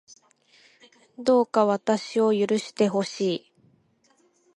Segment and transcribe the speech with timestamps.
[1.19, 3.51] どうか私を許してほしい